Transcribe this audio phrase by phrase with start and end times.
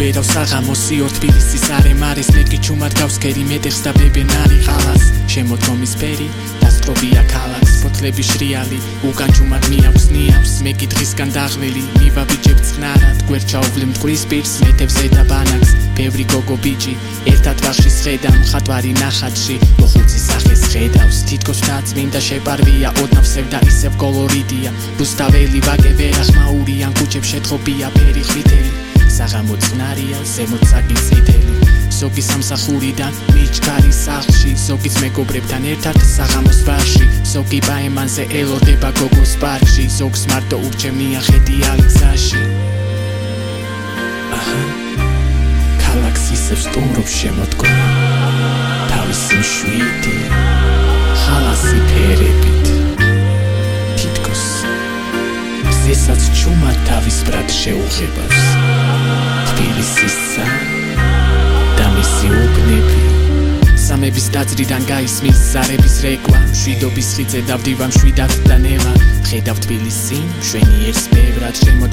[0.00, 5.02] უბერავს საღამოს სიორ თბილისის არემარეს მეტი ჩუმად გავსკერი მეტეხს და ბებენარი ხალას.
[5.28, 6.28] შემოდგომის ფერი
[6.62, 7.74] დასწრობია ქალაქს.
[7.82, 8.78] ფოთლები შრიალი
[9.10, 13.16] უკან ჩუმად მიაქვს ნიავს მე კითხისგან დაღლილი მივაბიჯებ წყნარად.
[13.28, 15.70] გვერჩაუვლი მტკვრის პირს მეტებს ზედა ბანაკს.
[16.00, 16.94] ბევრი გოგო ბიჭი
[17.32, 19.56] ერთად ვახში სხედა მხატვარი ნახატში.
[19.84, 24.70] მოხუცის სახეს ხედავს თითქოს დაწმინდა შეპარვია ოდნავსევ და ისევ კოლორიტია.
[24.96, 28.89] ბუსტაველი ვაგე ვერახმაურიან კუჩებს შეთხობია ფერი ხვითელი
[29.20, 31.56] საღამო წნარია ზემოთ საგიწითელი
[31.92, 40.22] ზოგი სამსახურიდან მიჩქარი სახლში ზოგიც მეგობრებთან ერთად საღამოს ბარში ზოგი ბაემანზე ელოდება გოგოს პარკში ზოგს
[40.30, 42.42] მარტო ურჩევნია ხედი ალგზაში
[44.38, 44.62] აჰა
[45.84, 47.88] კალაქსის სტუმრობს შემოდგომა
[48.94, 49.89] თავისი შვიდი
[56.50, 58.38] ჩუმად თავის ბრად შეუღებას
[59.50, 60.46] თბილისისა
[61.78, 62.98] და მისი უბნები.
[63.78, 68.94] სამების დაძრიდან გაისმის ზარების რეკვა შვიდობის ხიძე დავდივა მშვიდად და ნელა
[69.30, 71.89] ხედავ თბილისი მშვენიერს ბევრად შემოდგომის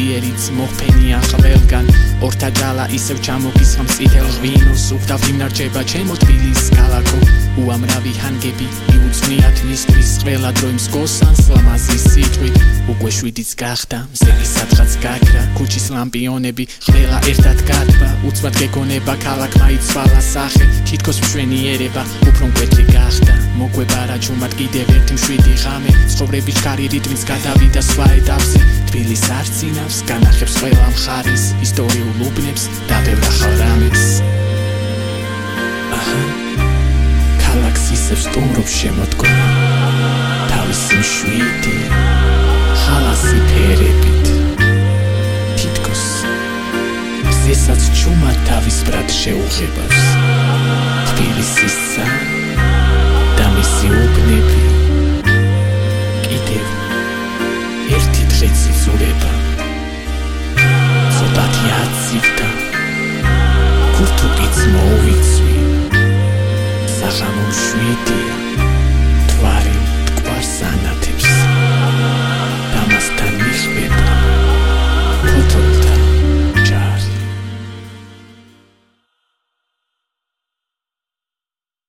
[0.00, 1.86] იერიც მოხფენია ყველგან.
[2.26, 7.18] ორთა ძალა ისევ ჩამოგისხამს წითელ ღვინოს უხდავ იმნარჩება ჩემო თბილის ქალაქო.
[7.60, 12.56] უამრავი ჰანგები მიუძღვნიათ მისთვის ყველა დრო იმსგოსანს ლამაზი სიტყვით.
[12.92, 20.20] უკვე შვიდიც გახდა მზელი სადღაც გაქრა ქუჩის ლამპიონები ყველა ერთად გადვა უცბად გეკონება ქალაქმა იცვალა
[20.34, 20.64] სახე.
[20.88, 23.34] თითქოს მშვენიერება უფრო მკვეთრი გახდა.
[23.60, 25.90] მოგვება რა ჩუმად კიდევ ერთი მშვიდი ღამე.
[26.12, 29.22] ცხოვრების ჩქარი რიტმის გადავიდა სხვა ეტაპზე თბილის
[29.70, 34.06] არცინავს განახებს ყველა მხარეს ისტორიულ უბნებს და ბევრ ახალ რამეს
[37.94, 39.46] ისევ სტუმრობს შემოდგომა
[40.50, 41.76] თავისი მშვიდი
[42.82, 44.26] ხალასი ფერებით.
[45.54, 46.04] თითქოს
[47.44, 50.09] ზესაც ჩუმად თავის ბრად შეუღებას
[68.06, 68.69] Yeah.